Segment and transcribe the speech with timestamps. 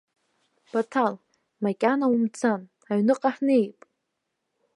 [0.71, 1.13] Баҭал,
[1.63, 3.79] макьана умцан, аҩныҟа ҳнеип.